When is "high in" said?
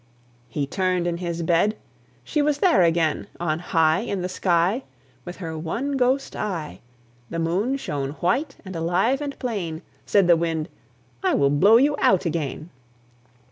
3.59-4.23